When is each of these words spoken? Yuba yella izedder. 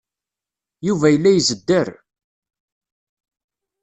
Yuba 0.87 1.07
yella 1.11 1.31
izedder. 1.37 1.87